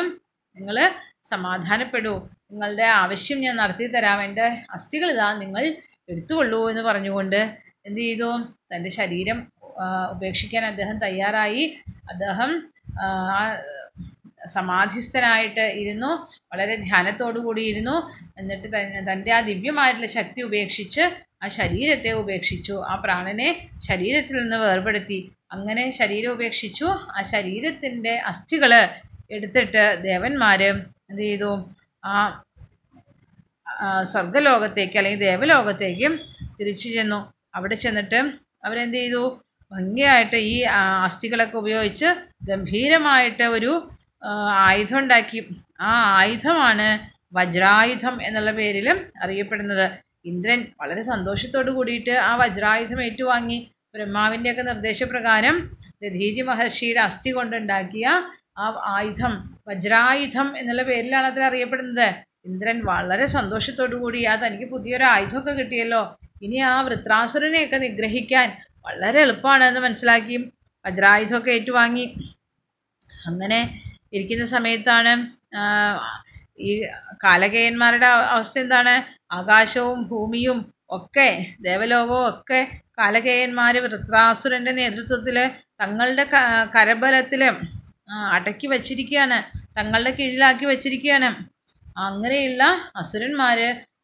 നിങ്ങൾ 0.56 0.76
സമാധാനപ്പെടൂ. 1.24 2.28
നിങ്ങളുടെ 2.50 2.82
ആവശ്യം 2.82 3.38
ഞാൻ 3.40 3.56
നടത്തി 3.56 3.86
തരാം. 3.86 4.22
എന്റെ 4.22 4.46
അസ്ഥികൾ 4.70 5.10
ഇതാ 5.10 5.38
നിങ്ങൾ 5.38 5.76
എടുത്തുകൊള്ളൂ 6.08 6.70
എന്ന് 6.70 6.82
പറഞ്ഞുകൊണ്ട് 6.82 7.58
എന്ത് 7.86 8.00
ചെയ്തു? 8.00 8.30
തന്റെ 8.72 8.90
ശരീരം 8.90 9.38
ഉപേക്ഷിക്കാൻ 10.10 10.64
അദ്ദേഹം 10.64 10.98
തയ്യാറായി. 10.98 11.64
അദ്ദേഹം 12.08 12.50
ആ 13.00 13.08
സമാധിസ്ഥനായിട്ട് 14.46 15.60
ഇരുന്നു. 15.60 16.10
വളരെ 16.52 16.76
ധ്യാനത്തോടു 16.76 17.38
കൂടി 17.38 17.62
ഇരുന്നു. 17.62 17.96
എന്നിട്ട് 18.38 18.68
തന്റെ 19.10 19.32
ആ 19.32 19.40
ദിവ്യമായിട്ടുള്ള 19.40 20.06
ശക്തി 20.06 20.42
ഉപേക്ഷിച്ച് 20.42 21.00
ആ 21.42 21.48
ശരീരത്തെ 21.48 22.12
ഉപേക്ഷിച്ചു. 22.12 22.72
ആ 22.72 22.94
പ്രാണനെ 22.94 23.48
ശരീരത്തിൽ 23.88 24.36
നിന്ന് 24.42 24.56
വേർപെടുത്തി. 24.56 25.32
അങ്ങനെ 25.52 25.90
ശരീരം 25.90 26.32
ഉപേക്ഷിച്ചു. 26.32 26.84
ആ 26.84 27.22
ശരീരത്തിന്റെ 27.22 28.14
അസ്ഥികൾ 28.26 28.72
എടുത്തിട്ട് 29.30 30.02
ദേവന്മാർ 30.02 30.62
എന്ത് 30.62 31.22
ചെയ്തു? 31.22 31.52
ആ 32.04 32.42
സ്വർഗലോകത്തേക്ക് 34.02 34.98
അല്ലെങ്കിൽ 34.98 35.18
ദേവലോകത്തേക്കും 35.18 36.12
തിരിച്ചു 36.60 36.88
ചെന്നു. 36.88 37.32
അവിടെ 37.54 37.74
ചെന്നിട്ട് 37.74 38.20
അവരെന്ത് 38.64 38.96
ചെയ്തു? 38.96 39.22
ഭംഗിയായിട്ട് 39.72 40.38
ഈ 40.52 40.56
അസ്ഥികളൊക്കെ 41.06 41.56
ഉപയോഗിച്ച് 41.62 42.08
ഗംഭീരമായിട്ട് 42.48 43.46
ഒരു 43.56 43.72
ആയുധം 44.66 44.98
ഉണ്ടാക്കി 44.98 45.40
ആ 45.80 45.92
ആയുധമാണ് 46.18 46.88
വജ്രായുധം 47.38 48.14
എന്നുള്ള 48.22 48.50
പേരിൽ 48.58 48.86
അറിയപ്പെടുന്നത്. 49.22 49.86
ഇന്ദ്രൻ 50.24 50.60
വളരെ 50.80 51.02
സന്തോഷത്തോട് 51.12 51.70
കൂടിയിട്ട് 51.70 52.14
ആ 52.28 52.30
വജ്രായുധം 52.36 53.00
ഏറ്റുവാങ്ങി. 53.02 53.58
ബ്രഹ്മാവിന്റെയൊക്കെ 53.94 54.62
നിർദ്ദേശപ്രകാരം 54.62 55.56
ദധീജി 56.04 56.42
മഹർഷിയുടെ 56.42 57.00
അസ്ഥി 57.00 57.30
കൊണ്ടുണ്ടാക്കിയ 57.30 58.06
ആ 58.58 58.66
ആയുധം 58.96 59.32
വജ്രായുധം 59.68 60.48
എന്നുള്ള 60.58 60.82
പേരിലാണ് 60.82 61.26
അതിൽ 61.26 61.44
അറിയപ്പെടുന്നത്. 61.44 62.08
ഇന്ദ്രൻ 62.44 62.78
വളരെ 62.90 63.26
സന്തോഷത്തോടു 63.36 63.96
കൂടി 63.96 64.20
ആ 64.24 64.34
തനിക്ക് 64.42 64.66
പുതിയൊരു 64.72 65.06
ആയുധമൊക്കെ 65.14 65.52
കിട്ടിയല്ലോ. 65.52 66.02
ഇനി 66.42 66.58
ആ 66.70 66.74
വൃത്രാസുരനെയൊക്കെ 66.86 67.78
നിഗ്രഹിക്കാൻ 67.86 68.48
വളരെ 68.86 69.20
എളുപ്പമാണെന്ന് 69.20 69.80
മനസ്സിലാക്കി. 69.80 70.36
വജ്രായുധമൊക്കെ 70.84 71.50
ഏറ്റുവാങ്ങി. 71.50 72.06
അങ്ങനെ 73.10 73.60
ഇരിക്കുന്ന 74.12 74.44
സമയത്താണ് 74.46 75.12
ഈ 76.58 76.70
കാലകേയന്മാരുടെ 77.24 78.06
അവസ്ഥ 78.06 78.58
എന്താണ്? 78.58 78.94
ആകാശവും 79.32 80.08
ഭൂമിയും 80.08 80.58
ഒക്കെ 80.90 81.28
ദേവലോകവും 81.60 82.28
ഒക്കെ 82.28 82.60
കാലകേയന്മാർ 82.98 83.74
വൃത്രാസുരന്റെ 83.78 84.72
നേതൃത്വത്തിൽ 84.72 85.36
തങ്ങളുടെ 85.80 86.24
കരബലത്തിൽ 86.76 87.42
അടക്കി 88.34 88.66
വച്ചിരിക്കുകയാണ് 88.66 89.38
തങ്ങളുടെ 89.78 90.10
കീഴിലാക്കി 90.10 90.66
വച്ചിരിക്കുകയാണ് 90.66 91.30
അങ്ങനെയുള്ള 91.98 92.62
അസുരന്മാർ 92.96 93.58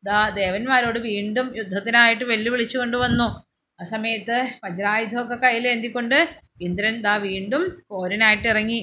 ദാ 0.05 0.29
ദേവന്മാരോട് 0.29 0.99
വീണ്ടും 0.99 1.57
യുദ്ധത്തിനായിട്ട് 1.57 2.25
വെല്ലുവിളിച്ചു 2.25 2.79
കൊണ്ടുവന്നു. 2.79 3.29
ആ 3.79 3.85
സമയത്ത് 3.93 4.37
വജ്രായുധമൊക്കെ 4.65 5.37
കയ്യിലേന്തിക്കൊണ്ട് 5.45 6.19
ഇന്ദ്രൻ 6.67 6.97
ദാ 7.07 7.15
വീണ്ടും 7.29 7.63
പോരിനായിട്ട് 7.93 8.47
ഇറങ്ങി. 8.53 8.81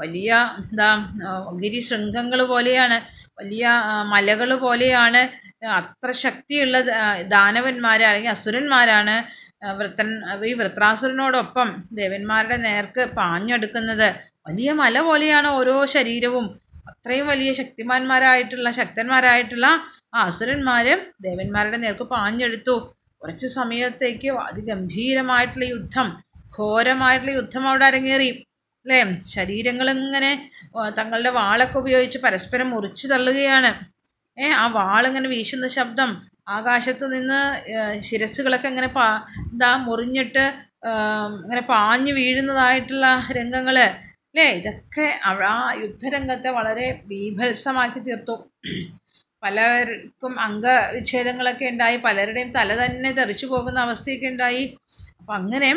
വലിയ 0.00 0.30
എന്താ 0.60 0.88
ഗിരിശൃംഗങ്ങൾ 1.62 2.40
പോലെയാണ് 2.52 2.96
വലിയ 3.38 3.64
മലകൾ 4.12 4.50
പോലെയാണ് 4.64 5.20
അത്ര 5.78 6.10
ശക്തിയുള്ള 6.24 6.76
ദാനവന്മാരെ 7.34 8.04
അല്ലെങ്കിൽ 8.10 8.34
അസുരന്മാരാണ് 8.36 9.16
വൃത്തൻ 9.78 10.08
ഈ 10.50 10.52
വൃത്രാസുരനോടൊപ്പം 10.60 11.68
ദേവന്മാരുടെ 11.98 12.56
നേർക്ക് 12.66 13.02
പാഞ്ഞെടുക്കുന്നത്. 13.18 14.08
വലിയ 14.48 14.70
മല 14.82 15.00
പോലെയാണ് 15.08 15.48
ഓരോ 15.58 15.74
ശരീരവും. 15.94 16.46
അത്രയും 16.90 17.26
വലിയ 17.32 17.50
ശക്തിമാന്മാരായിട്ടുള്ള 17.60 18.68
ശക്തന്മാരായിട്ടുള്ള 18.80 19.66
ആ 20.14 20.20
അസുരന്മാർ 20.30 20.86
ദേവന്മാരുടെ 21.26 21.78
നേർക്ക് 21.84 22.06
പാഞ്ഞെടുത്തു. 22.14 22.76
കുറച്ച് 23.22 23.48
സമയത്തേക്ക് 23.58 24.28
അതിഗംഭീരമായിട്ടുള്ള 24.48 25.66
യുദ്ധം 25.74 26.08
ഘോരമായിട്ടുള്ള 26.58 27.32
യുദ്ധം 27.38 27.64
അവിടെ 27.70 27.84
അരങ്ങേറി. 27.90 28.30
അല്ലേ? 28.86 29.00
ശരീരങ്ങളിങ്ങനെ 29.34 30.30
തങ്ങളുടെ 30.98 31.30
വാളൊക്കെ 31.38 31.76
ഉപയോഗിച്ച് 31.82 32.18
പരസ്പരം 32.26 32.68
മുറിച്ചു 32.74 33.06
തള്ളുകയാണ്. 33.12 33.70
ഏ 34.38 34.46
ആ 34.62 34.66
വാളിങ്ങനെ 34.78 35.28
വീശുന്ന 35.34 35.66
ശബ്ദം 35.78 36.10
ആകാശത്ത് 36.56 37.06
നിന്ന് 37.14 37.40
ശിരസ്സുകളൊക്കെ 38.06 38.68
ഇങ്ങനെ 38.72 38.88
പാ 38.96 39.06
എന്താ 39.50 39.70
മുറിഞ്ഞിട്ട് 39.86 40.44
ഇങ്ങനെ 41.40 41.62
പാഞ്ഞു 41.72 42.12
വീഴുന്നതായിട്ടുള്ള 42.18 43.06
രംഗങ്ങൾ 43.38 43.76
അല്ലേ? 43.80 44.46
ഇതൊക്കെ 44.58 45.06
ആ 45.28 45.54
യുദ്ധരംഗത്തെ 45.82 46.50
വളരെ 46.58 46.86
ബീഭത്സമാക്കി 47.10 48.00
തീർത്തു. 48.08 48.36
പലർക്കും 49.42 50.34
അംഗവിച്ഛേദങ്ങളൊക്കെ 50.46 51.66
ഉണ്ടായി 51.72 51.96
പലരുടെയും 52.06 52.50
തല 52.58 52.76
തന്നെ 52.82 53.10
തെറിച്ചു 53.18 53.46
പോകുന്ന 53.46 53.78
അവസ്ഥയൊക്കെ 53.80 54.28
ഉണ്ടായി. 54.34 54.64
അപ്പം 55.20 55.34
അങ്ങനെ 55.34 55.70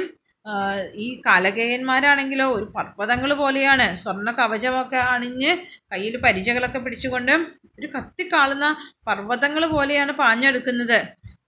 ഈ 1.05 1.08
കാലകേയന്മാരാണെങ്കിലോ 1.25 2.48
ഒരു 2.55 2.65
പർവതങ്ങൾ 2.77 3.32
പോലെയാണ് 3.34 3.86
സ്വർണ 4.01 4.29
കവചമൊക്കെ 4.32 5.00
അണിഞ്ഞ് 5.13 5.51
കയ്യിൽ 5.91 6.15
പരിചകളൊക്കെ 6.25 6.79
പിടിച്ചുകൊണ്ട് 6.86 7.34
ഒരു 7.79 7.88
കത്തിക്കാളുന്ന 7.96 8.67
പർവതങ്ങൾ 9.08 9.65
പോലെയാണ് 9.75 10.13
പാഞ്ഞെടുക്കുന്നത്. 10.22 11.00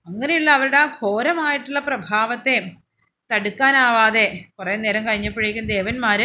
അങ്ങനെയുള്ള 0.07 0.49
അവരുടെ 0.57 0.79
ആ 0.83 0.87
ഘോരമായിട്ടുള്ള 1.01 1.79
പ്രഭാവത്തെ 1.89 2.55
തടുക്കാനാവാതെ 3.29 4.25
കുറേ 4.57 4.73
നേരം 4.75 5.03
കഴിഞ്ഞപ്പോഴേക്കും 5.07 5.67
ദേവന്മാർ 5.75 6.19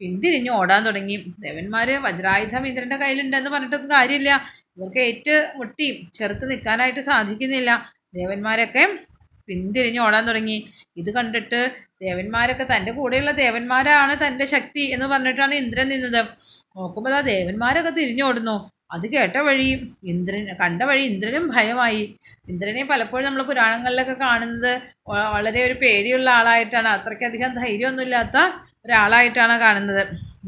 പിന്തിരിഞ്ഞ് 0.00 0.50
ഓടാൻ 0.58 0.80
തുടങ്ങി. 0.86 1.16
ദേവന്മാർ 1.46 1.88
വജ്രായുധം 2.06 2.66
ഇന്ദ്രന്റെ 2.70 2.96
കയ്യിലുണ്ടെന്ന് 3.02 3.50
പറഞ്ഞിട്ടൊന്നും 3.54 3.92
കാര്യമില്ല. 3.98 4.30
ഇവർക്ക് 4.76 5.00
ഏറ്റ് 5.08 5.34
മുട്ടി. 5.58 5.88
ചെറുത്ത് 6.18 6.44
നിൽക്കാനായിട്ട് 6.52 7.02
സാധിക്കുന്നില്ല. 7.10 7.70
ദേവന്മാരൊക്കെ 8.18 8.84
പിന്തിരിഞ്ഞ് 9.48 10.00
ഓടാൻ 10.06 10.22
തുടങ്ങി. 10.28 10.58
ഇത് 11.00 11.10
കണ്ടിട്ട് 11.16 11.60
ദേവന്മാരൊക്കെ 12.04 12.64
തന്റെ 12.72 12.92
കൂടെയുള്ള 12.98 13.32
ദേവന്മാരാണ് 13.42 14.14
തന്റെ 14.24 14.44
ശക്തി 14.54 14.84
എന്ന് 14.94 15.06
പറഞ്ഞിട്ടാണ് 15.12 15.54
ഇന്ദ്രൻ 15.62 15.88
നിന്നത്. 15.94 16.20
നോക്കുമ്പോൾ 16.78 17.14
ആ 17.18 17.20
ദേവന്മാരൊക്കെ 17.32 17.92
തിരിഞ്ഞോടുന്നു 17.98 18.56
അത് 18.94 19.04
കേട്ട 19.14 19.36
വഴി 19.48 19.68
ഇന്ദ്രൻ 20.12 20.42
കണ്ട 20.62 20.82
വഴി 20.90 21.02
ഇന്ദ്രനും 21.10 21.44
ഭയമായി. 21.54 22.02
ഇന്ദ്രനെ 22.50 22.82
പലപ്പോഴും 22.90 23.26
നമ്മൾ 23.26 23.42
പുരാണങ്ങളിലൊക്കെ 23.50 24.16
കാണുന്നത് 24.24 24.72
വളരെ 25.34 25.60
ഒരു 25.66 25.74
പേടിയുള്ള 25.82 26.28
ആളായിട്ടാണ്. 26.40 26.88
അത്രയ്ക്കധികം 26.96 27.52
ധൈര്യമൊന്നുമില്ലാത്ത 27.60 28.36
ഒരാളായിട്ടാണ് 28.86 29.54
കാണുന്നത്. 29.64 30.02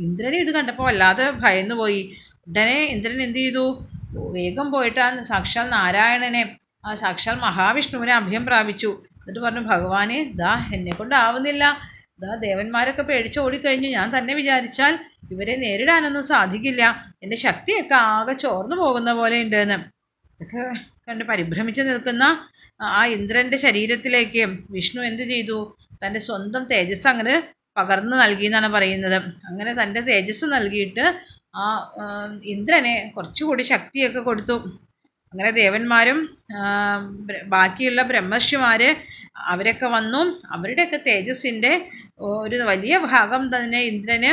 ഇന്ദ്രനെ 0.07 0.39
ഇത് 0.45 0.51
കണ്ടപ്പോൾ 0.57 0.87
വല്ലാതെ 0.91 1.27
ഭയന്നു 1.45 1.77
പോയി 1.83 2.01
ഉടനെ 2.49 2.79
ഇന്ദ്രൻ 2.95 3.21
എന്ത് 3.27 3.41
ചെയ്തു? 3.43 3.67
വേഗം 4.15 4.71
പോയിട്ട് 4.71 5.01
ആ 5.01 5.09
സാക്ഷാൽ 5.21 5.67
നാരായണനെ 5.69 6.43
ആ 6.87 6.95
സാക്ഷാൽ 6.95 7.37
മഹാവിഷ്ണുവിനെ 7.37 8.13
അഭയം 8.13 8.47
പ്രാപിച്ചു. 8.47 8.91
എന്നിട്ട് 9.21 9.41
പറഞ്ഞു 9.41 9.61
ഭഗവാനെ 9.61 10.19
ദാ 10.41 10.53
എന്നെ 10.73 10.93
കൊണ്ടാവുന്നില്ല. 10.93 11.65
ദാ 12.21 12.35
ദേവന്മാരൊക്കെ 12.35 13.03
പേടിച്ച് 13.03 13.39
ഓടിക്കഴിഞ്ഞു 13.39 13.89
ഞാൻ 13.89 14.19
തന്നെ 14.19 14.35
വിചാരിച്ചാൽ 14.35 14.95
ഇവരെ 15.33 15.57
നേരിടാനൊന്നും 15.57 16.23
സാധിക്കില്ല. 16.23 16.83
എന്റെ 17.23 17.37
ശക്തിയൊക്കെ 17.37 17.95
ആകെ 17.95 18.33
ചോർന്നു 18.33 18.77
പോകുന്ന 18.77 19.13
പോലെ 19.15 19.43
ഉണ്ടെന്ന് 19.43 19.79
ഇതൊക്കെ 20.35 20.63
കണ്ട് 21.09 21.25
പരിഭ്രമിച്ച് 21.25 21.83
നിൽക്കുന്ന 21.83 22.25
ആ 22.83 23.05
ഇന്ദ്രന്റെ 23.07 23.57
ശരീരത്തിലേക്ക് 23.57 24.43
വിഷ്ണു 24.71 25.01
എന്ത് 25.03 25.23
ചെയ്തു? 25.23 25.77
തന്റെ 26.05 26.19
സ്വന്തം 26.19 26.63
തേജസ് 26.65 27.07
അങ്ങനെ 27.09 27.35
പകർന്നു 27.77 28.17
നൽകി 28.17 28.47
എന്നാണ് 28.47 28.69
പറയുന്നത്. 28.69 29.17
അങ്ങനെ 29.49 29.73
തന്റെ 29.83 30.01
തേജസ് 30.01 30.45
നൽകിയിട്ട് 30.45 31.05
ആ 31.57 31.67
ഇന്ദ്രനെ 32.55 32.95
കുറച്ചുകൂടി 33.17 33.63
ശക്തിയൊക്കെ 33.73 34.21
കൊടുത്തു. 34.21 34.57
അങ്ങനെ 35.33 35.51
ദേവന്മാരും 35.51 36.19
ബാക്കിയുള്ള 37.55 38.03
ബ്രഹ്മർഷിമാർ 38.11 38.83
അവരൊക്കെ 39.53 39.87
വന്നു. 39.87 40.21
അവരുടെയൊക്കെ 40.55 40.99
തേജസ്സിന്റെ 41.07 41.73
ഒരു 42.21 42.57
വലിയ 42.71 42.99
ഭാഗം 43.13 43.43
തന്നെ 43.55 43.81
ഇന്ദ്രന് 43.91 44.31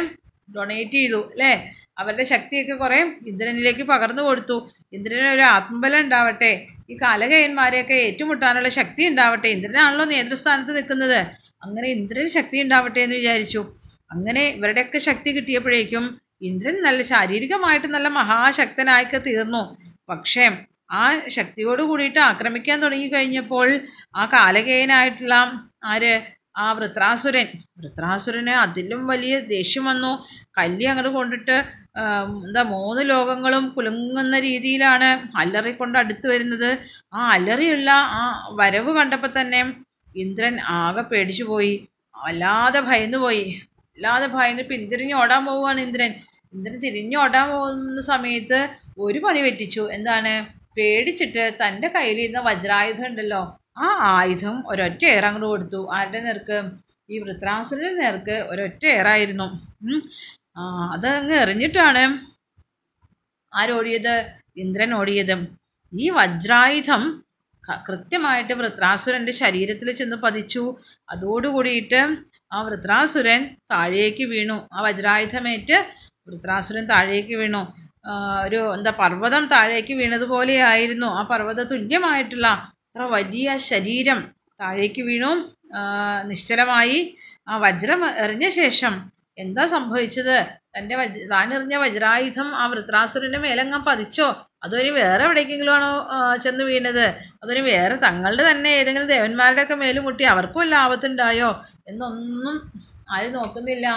ഡൊണേറ്റ് 0.56 0.98
ചെയ്തു 1.00 1.22
അല്ലേ? 1.32 1.53
അവരുടെ 2.00 2.24
ശക്തിയൊക്കെ 2.24 2.74
കുറേ 2.74 3.00
ഇന്ദ്രനിലേക്ക് 3.32 3.84
പകർന്നു 3.92 4.24
കൊടുത്തു. 4.27 4.58
ഇന്ദ്രന് 4.94 5.27
ഒരു 5.36 5.44
ആത്മബലം 5.56 6.00
ഉണ്ടാവട്ടെ. 6.00 6.51
ഈ 6.92 6.96
കാലകയന്മാരെയൊക്കെ 7.01 7.94
ഏറ്റുമുട്ടാനുള്ള 8.08 8.70
ശക്തി 8.80 9.03
ഉണ്ടാവട്ടെ. 9.12 9.48
ഇന്ദ്രനാണല്ലോ 9.48 10.06
നേതൃസ്ഥാനത്ത് 10.06 10.75
നിൽക്കുന്നത്. 10.77 11.20
അങ്ങനെ 11.65 11.88
ഇന്ദ്രന് 11.88 12.27
ശക്തി 12.38 12.58
ഉണ്ടാവട്ടെ 12.62 13.00
എന്ന് 13.00 13.15
വിചാരിച്ചു. 13.15 13.62
അങ്ങനെ 14.12 14.44
ഇവരുടെയൊക്കെ 14.58 15.00
ശക്തി 15.10 15.30
കിട്ടിയപ്പോഴേക്കും 15.32 16.03
ഇന്ദ്രൻ 16.41 16.75
നല്ല 16.83 17.01
ശാരീരികമായിട്ട് 17.01 17.87
നല്ല 17.87 18.07
മഹാശക്തനായൊക്കെ 18.19 19.17
തീർന്നു. 19.27 19.63
പക്ഷേ 20.09 20.45
ആ 20.91 21.03
ശക്തിയോട് 21.27 21.81
കൂടിയിട്ട് 21.81 22.19
ആക്രമിക്കാൻ 22.19 22.77
തുടങ്ങി 22.83 23.07
കഴിഞ്ഞപ്പോൾ 23.07 23.67
ആ 24.15 24.25
കാലകേയനായിട്ടുള്ള 24.25 25.35
ആര്? 25.83 26.13
ആ 26.57 26.65
വൃത്രാസുരൻ. 26.73 27.47
വൃത്രാസുരന് 27.79 28.53
അതിലും 28.63 29.07
വലിയ 29.07 29.35
ദേഷ്യം 29.53 29.85
വന്നു. 29.85 30.11
കല്ലി 30.57 30.85
അങ്ങോട്ട് 30.85 31.11
കൊണ്ടിട്ട് 31.15 31.55
എന്താ 32.45 32.63
മൂന്ന് 32.63 33.09
ലോകങ്ങളും 33.09 33.65
കുലുങ്ങുന്ന 33.69 34.39
രീതിയിലാണ് 34.39 35.09
അല്ലറി 35.37 35.71
കൊണ്ട് 35.71 35.97
അടുത്ത് 35.97 36.27
വരുന്നത്. 36.27 36.69
ആ 37.13 37.29
അല്ലറിയുള്ള 37.35 37.89
ആ 38.19 38.23
വരവ് 38.59 38.93
കണ്ടപ്പോൾ 38.97 39.31
തന്നെ 39.39 39.61
ഇന്ദ്രൻ 40.15 40.55
ആകെ 40.79 41.01
പേടിച്ചു 41.01 41.43
പോയി 41.43 41.73
വല്ലാതെ 42.15 42.79
ഭയന്നു 42.79 43.17
പോയി 43.17 43.45
വല്ലാതെ 43.95 44.27
ഭയന്ന് 44.27 44.63
പിന്തിരിഞ്ഞ് 44.63 45.13
ഓടാൻ 45.13 45.41
പോവുകയാണ് 45.45 45.81
ഇന്ദ്രൻ. 45.81 46.12
ഇന്ദ്രൻ 46.53 46.77
തിരിഞ്ഞ് 46.79 47.17
ഓടാൻ 47.17 47.50
പോകുന്ന 47.50 48.01
സമയത്ത് 48.01 48.59
ഒരു 48.97 49.19
പണി 49.19 49.41
പറ്റിച്ചു. 49.41 49.83
എന്താണ്? 49.91 50.33
പേടിച്ചിട്ട് 50.77 51.43
തന്റെ 51.62 51.88
കയ്യിലിരുന്ന 51.88 52.39
വജ്രായുധം 52.39 53.05
ഉണ്ടല്ലോ. 53.05 53.41
ആ 53.77 53.88
ആയുധം 54.17 54.55
ഒരൊറ്റ 54.67 55.03
അങ്ങോട്ട് 55.05 55.47
കൊടുത്തു. 55.47 55.81
ആരുടെ 55.93 56.19
നേർക്ക്? 56.19 56.57
ഈ 57.09 57.19
വൃത്രാസുരന്റെ 57.19 57.93
നേർക്ക് 58.01 58.35
ഒരൊറ്റ 58.51 58.83
ഏറായിരുന്നു. 58.95 59.47
അത് 60.93 61.07
അങ്ങ് 61.19 61.35
എറിഞ്ഞിട്ടാണ് 61.35 62.03
ആരോടിയത് 63.53 64.13
ഇന്ദ്രൻ 64.57 64.93
ഓടിയത്. 64.93 65.35
ഈ 65.93 66.09
വജ്രായുധം 66.09 67.03
കൃത്യമായിട്ട് 67.89 68.53
വൃത്രാസുരന്റെ 68.53 69.31
ശരീരത്തിൽ 69.31 69.91
ചെന്ന് 69.91 70.15
പതിച്ചു. 70.15 70.63
അതോടുകൂടിയിട്ട് 71.09 72.00
ആ 72.53 72.62
വൃത്രാസുരൻ 72.62 73.41
താഴേക്ക് 73.72 74.24
വീണു. 74.24 74.57
ആ 74.74 74.81
വജ്രായുധമേറ്റ് 74.81 75.77
വൃത്രാസുരൻ 76.27 76.86
താഴേക്ക് 76.86 77.36
വീണു. 77.36 77.62
ഒരു 78.45 78.60
എന്താ 78.75 78.91
പർവതം 79.00 79.43
താഴേക്ക് 79.48 79.93
വീണതുപോലെ 79.93 80.55
ആയിരുന്നു 80.72 81.07
ആ 81.19 81.22
പർവത 81.24 81.62
തുല്യമായിട്ടുള്ള 81.63 82.48
അത്ര 82.48 83.03
വലിയ 83.15 83.57
ശരീരം 83.69 84.19
താഴേക്ക് 84.60 85.01
വീണു. 85.01 85.31
നിശ്ചലമായി. 86.24 87.00
ആ 87.48 87.53
വജ്രം 87.57 88.01
എറിഞ്ഞ 88.24 88.50
ശേഷം 88.60 88.93
എന്താ 89.38 89.63
സംഭവിച്ചത്? 89.67 90.36
തന്റെ 90.77 90.95
വജ് 90.95 91.22
താനെറിഞ്ഞ 91.31 91.75
വജ്രായുധം 91.75 92.55
ആ 92.55 92.67
വൃത്രാസുരന്റെ 92.67 93.39
മേലെങ്ങാൻ 93.45 93.83
പതിച്ചോ? 93.88 94.27
അതോ 94.63 94.75
ഇനി 94.82 94.91
വേറെ 95.00 95.24
എവിടേക്കെങ്കിലും 95.27 95.74
ആണോ 95.77 95.89
ചെന്ന് 96.43 96.63
വീണത്. 96.70 97.05
അതൊരു 97.43 97.62
വേറെ 97.70 97.96
തങ്ങളുടെ 98.05 98.43
തന്നെ 98.50 98.70
ഏതെങ്കിലും 98.79 99.10
ദേവന്മാരുടെയൊക്കെ 99.13 99.75
മേലും 99.82 100.05
മുട്ടി 100.08 100.24
അവർക്കും 100.34 100.62
വല്ല 100.63 100.75
ആപത്തുണ്ടായോ 100.84 101.50
എന്നൊന്നും 101.91 102.55
ആരും 103.15 103.34
നോക്കുന്നില്ല. 103.39 103.88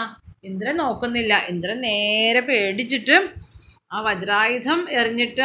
ഇന്ദ്രൻ 0.49 0.77
നോക്കുന്നില്ല. 0.85 1.35
ഇന്ദ്രൻ 1.53 1.79
നേരെ 1.89 2.43
പേടിച്ചിട്ട് 2.49 3.17
ആ 3.95 3.99
വജ്രായുധം 4.07 4.79
എറിഞ്ഞിട്ട് 4.99 5.43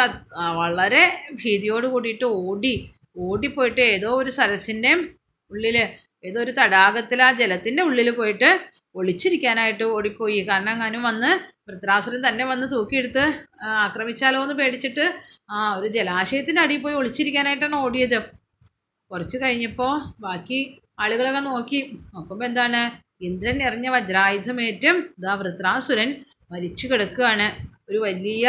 വളരെ 0.62 1.04
ഭീതിയോട് 1.42 1.88
കൂടിയിട്ട് 1.94 2.28
ഓടി 2.46 2.74
ഓടിപ്പോയിട്ട് 3.26 3.82
ഏതോ 3.94 4.10
ഒരു 4.22 4.32
സരസിന്റെ 4.40 4.92
ഉള്ളിൽ 5.52 5.78
ഏതോ 6.28 6.38
ഒരു 6.46 6.54
തടാകത്തിൽ 6.60 7.20
ആ 7.28 7.32
ജലത്തിന്റെ 7.42 7.82
ഉള്ളിൽ 7.90 8.10
പോയിട്ട് 8.20 8.50
ഒളിച്ചിരിക്കാനായിട്ട് 8.96 9.84
ഓടിപ്പോയി. 9.96 10.40
കാരണം 10.50 10.72
അങ്ങനെ 10.72 11.00
വന്ന് 11.00 11.32
വൃത്രാസുരൻ 11.68 12.22
തന്നെ 12.28 12.46
വന്ന് 12.46 12.66
തൂക്കിയെടുത്ത് 12.72 13.24
ആക്രമിച്ചാലോ 13.86 14.40
എന്ന് 14.44 14.54
പേടിച്ചിട്ട് 14.54 15.06
ആ 15.52 15.60
ഒരു 15.80 15.88
ജലാശയത്തിന്റെ 15.88 16.62
അടിയിൽ 16.62 16.82
പോയി 16.82 16.96
ഒളിച്ചിരിക്കാനായിട്ടാണ് 16.96 17.76
ഓടിയത്. 17.76 18.18
കുറച്ച് 19.12 19.38
കഴിഞ്ഞപ്പോൾ 19.44 19.94
ബാക്കി 20.20 20.60
ആളുകളൊക്കെ 21.00 21.40
നോക്കി. 21.40 21.80
നോക്കുമ്പോൾ 22.14 22.46
എന്താണ്? 22.46 22.82
ഇന്ദ്രൻ 23.22 23.58
എറിഞ്ഞ 23.64 23.88
വജ്രായുധമേറ്റും 23.90 24.98
ഇതാ 25.18 25.34
വൃത്രാസുരൻ 25.34 26.10
മരിച്ചു 26.52 26.86
കിടക്കുകയാണ്. 26.88 27.48
ഒരു 27.90 27.98
വലിയ 27.98 28.46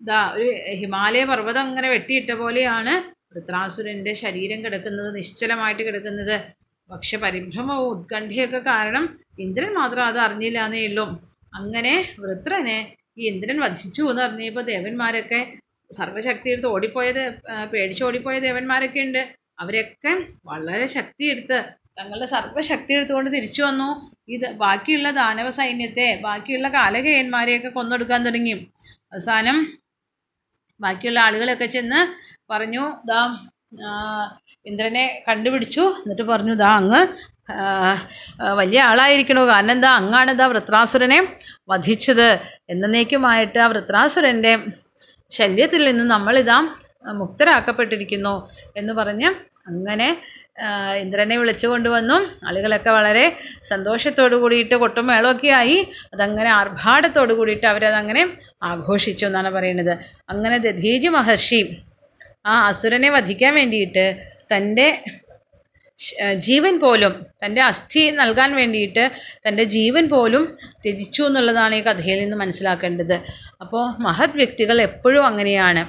ഇതാ 0.00 0.20
ഒരു 0.36 0.46
ഹിമാലയ 0.80 1.24
പർവതം 1.24 1.60
അങ്ങനെ 1.60 1.88
വെട്ടിയിട്ട 1.88 2.30
പോലെയാണ് 2.32 2.94
വൃത്രാസുരന്റെ 3.32 4.12
ശരീരം 4.22 4.64
കിടക്കുന്നത് 4.64 5.16
നിശ്ചലമായിട്ട് 5.16 5.82
കിടക്കുന്നത്. 5.82 6.36
പക്ഷെ 6.92 7.16
പരിഭ്രമവും 7.16 7.88
ഉത്കണ്ഠയൊക്കെ 7.92 8.58
കാരണം 8.58 9.04
ഇന്ദ്രൻ 9.38 9.72
മാത്രം 9.74 10.04
അത് 10.04 10.18
അറിഞ്ഞില്ല 10.18 10.58
എന്നേ 10.64 11.06
അങ്ങനെ 11.54 11.94
വൃത്രനെ 12.18 12.78
ഈ 13.18 13.22
ഇന്ദ്രൻ 13.28 13.58
വധിച്ചു 13.60 14.02
എന്ന് 14.10 14.22
അറിഞ്ഞപ്പോൾ 14.22 14.60
ദേവന്മാരൊക്കെ 14.62 15.40
സർവശക്തി 15.90 16.48
എടുത്ത് 16.50 16.66
ഓടിപ്പോയത് 16.66 17.22
പേടിച്ച് 17.72 18.04
ഓടിപ്പോയ 18.04 18.38
ദേവന്മാരൊക്കെ 18.38 19.00
ഉണ്ട്. 19.00 19.22
അവരൊക്കെ 19.58 20.12
വളരെ 20.44 20.86
ശക്തിയെടുത്ത് 20.86 21.58
തങ്ങളുടെ 21.98 22.26
സർവശക്തി 22.26 22.92
എടുത്തുകൊണ്ട് 22.94 23.30
തിരിച്ചു 23.30 23.62
വന്നു. 23.62 23.88
ഇത് 24.28 24.46
ബാക്കിയുള്ള 24.56 25.10
ദാനവ 25.10 25.48
സൈന്യത്തെ 25.50 26.06
ബാക്കിയുള്ള 26.22 26.68
കാലകയന്മാരെയൊക്കെ 26.68 27.68
കൊന്നൊടുക്കാൻ 27.68 28.26
തുടങ്ങി. 28.26 28.54
അവസാനം 29.12 29.58
ബാക്കിയുള്ള 30.80 31.20
ആളുകളൊക്കെ 31.20 31.66
ചെന്ന് 31.66 32.00
പറഞ്ഞു 32.50 32.84
ദാ 33.06 33.20
ഇന്ദ്രനെ 34.66 35.04
കണ്ടുപിടിച്ചു. 35.28 35.80
എന്നിട്ട് 35.80 36.22
പറഞ്ഞു 36.22 36.54
ദാ 36.54 36.70
അങ്ങ് 36.76 37.00
വലിയ 38.58 38.80
ആളായിരിക്കണു? 38.80 39.40
കാരണം 39.40 39.72
എന്താ 39.72 39.90
അങ്ങാണ് 40.00 40.32
ദാ 40.32 40.46
വൃത്രാസുരനെ 40.46 41.18
വധിച്ചത്. 41.68 42.28
എന്നേക്കുമായിട്ട് 42.70 43.58
ആ 43.58 43.66
വൃത്രാസുരന്റെ 43.66 44.52
ശല്യത്തിൽ 45.30 45.82
നിന്ന് 45.90 46.04
നമ്മളിതാ 46.14 46.58
മുക്തരാക്കപ്പെട്ടിരിക്കുന്നു. 47.20 48.48
എന്ന് 48.76 48.92
പറഞ്ഞ് 48.92 49.28
അങ്ങനെ 49.66 50.08
ഇന്ദ്രനെ 51.00 51.36
വിളിച്ചു 51.36 51.66
കൊണ്ടുവന്നു. 51.66 52.16
ആളുകളൊക്കെ 52.46 52.90
വളരെ 52.90 53.36
സന്തോഷത്തോടു 53.68 54.36
കൂടിയിട്ട് 54.36 54.74
കൊട്ടും 54.74 55.06
മേളമൊക്കെ 55.06 55.48
ആയി. 55.60 55.78
അതങ്ങനെ 56.14 56.50
ആർഭാടത്തോടു 56.50 57.32
കൂടിയിട്ട് 57.32 57.66
അവരതങ്ങനെ 57.66 58.22
ആഘോഷിച്ചു 58.62 59.24
എന്നാണ് 59.26 59.50
പറയുന്നത്. 59.50 59.94
അങ്ങനെ 60.30 60.58
ദധീജി 60.58 61.08
മഹർഷി 61.08 61.62
ആ 62.44 62.54
അസുരനെ 62.68 63.10
വധിക്കാൻ 63.10 63.52
വേണ്ടിയിട്ട് 63.54 64.04
തന്റെ 64.52 64.86
ജീവൻ 66.46 66.74
പോലും 66.80 67.12
തന്റെ 67.42 67.60
അസ്ഥി 67.62 68.02
നൽകാൻ 68.10 68.50
വേണ്ടിയിട്ട് 68.56 69.04
തന്റെ 69.46 69.64
ജീവൻ 69.76 70.04
പോലും 70.08 70.44
ത്യജിച്ചു 70.84 71.22
എന്നുള്ളതാണ് 71.22 71.74
ഈ 71.74 71.82
കഥയിൽ 71.88 72.18
നിന്ന് 72.20 72.36
മനസ്സിലാക്കേണ്ടത്. 72.36 73.16
അപ്പോൾ 73.60 73.84
മഹത് 74.06 74.36
വ്യക്തികൾ 74.36 74.76
എപ്പോഴും 74.88 75.24
അങ്ങനെയാണ്. 75.26 75.82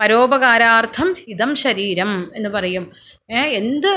പരോപകാരാർത്ഥം 0.00 1.08
ഇതം 1.28 1.50
ശരീരം 1.56 2.10
എന്ന് 2.36 2.48
പറയും. 2.48 2.84
എന്ത് 3.60 3.92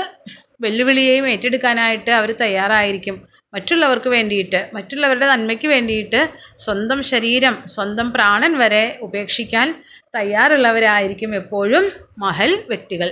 വെല്ലുവിളിയെയും 0.60 1.26
ഏറ്റെടുക്കാനായിട്ട് 1.28 2.10
അവർ 2.10 2.30
തയ്യാറായിരിക്കും. 2.40 3.16
മറ്റുള്ളവർക്ക് 3.54 4.08
വേണ്ടിയിട്ട് 4.08 4.60
മറ്റുള്ളവരുടെ 4.74 5.26
നന്മയ്ക്ക് 5.26 5.68
വേണ്ടിയിട്ട് 5.68 6.20
സ്വന്തം 6.64 6.98
ശരീരം 7.12 7.54
സ്വന്തം 7.74 8.08
പ്രാണൻ 8.12 8.52
വരെ 8.58 8.84
ഉപേക്ഷിക്കാൻ 9.02 9.68
തയ്യാറുള്ളവരായിരിക്കും 10.16 11.34
എപ്പോഴും 11.34 11.84
മഹൽ 12.18 12.52
വ്യക്തികൾ. 12.68 13.08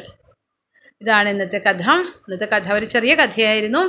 ഇതാണ് 1.02 1.28
ഇന്നത്തെ 1.28 1.59
കഥ. 1.59 1.85
ഇന്നത്തെ 2.24 2.44
കഥ 2.44 2.72
ഒരു 2.72 2.85
ചെറിയ 2.85 3.14
കഥയായിരുന്നു. 3.14 3.82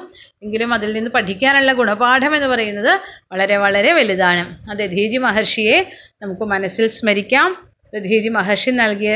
എങ്കിലും 0.43 0.73
അതിൽ 0.73 0.93
നിന്ന് 0.93 1.11
പഠിക്കാനുള്ള 1.11 1.73
ഗുണപാഠം 1.73 2.35
എന്ന് 2.35 2.47
പറയുന്നത് 2.47 2.93
വളരെ 3.31 3.57
വളരെ 3.57 3.93
വലുതാണ്. 3.93 4.43
ആ 4.69 4.73
ദധീജി 4.73 5.17
മഹർഷിയെ 5.17 5.77
നമുക്ക് 6.21 6.41
മനസ്സിൽ 6.41 6.87
സ്മരിക്കാം. 6.87 7.49
ദധീജി 7.93 8.29
മഹർഷി 8.29 8.71
നൽകിയ 8.71 9.15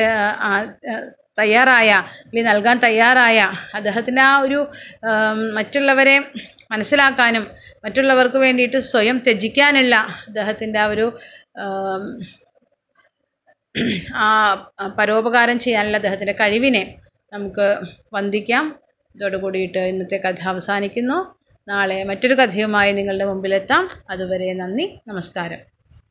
തയ്യാറായ 1.40 1.90
അല്ലെങ്കിൽ 1.92 2.48
നൽകാൻ 2.50 2.78
തയ്യാറായ 2.80 3.52
അദ്ദേഹത്തിന്റെ 3.74 4.22
ആ 4.22 4.40
ഒരു 4.40 4.60
മറ്റുള്ളവരെ 5.54 6.16
മനസ്സിലാക്കാനും 6.72 7.48
മറ്റുള്ളവർക്ക് 7.84 8.38
വേണ്ടിയിട്ട് 8.38 8.78
സ്വയം 8.80 9.18
ത്യജിക്കാനുള്ള 9.18 9.96
അദ്ദേഹത്തിന്റെ 10.28 10.80
ആ 10.80 10.86
ഒരു 10.86 11.06
ആ 14.16 14.30
പരോപകാരം 15.00 15.60
ചെയ്യാനുള്ള 15.60 15.98
അദ്ദേഹത്തിന്റെ 15.98 16.34
കഴിവിനെ 16.34 16.82
നമുക്ക് 17.34 17.68
വന്ദിക്കാം. 18.14 18.66
ഇതോട് 19.16 19.38
കൂടിയിട്ട് 19.38 19.78
ഇന്നത്തെ 19.92 20.18
കഥ 20.18 20.42
അവസാനിക്കുന്നു. 20.48 21.20
നാളെ 21.68 22.04
മറ്റൊരു 22.04 22.36
കഥയുമായി 22.36 22.92
നിങ്ങളുടെ 22.92 23.26
മുമ്പിലെത്താം. 23.26 23.90
അതുവരെ 24.10 24.54
നന്ദി 24.54 25.00
നമസ്കാരം. 25.08 25.71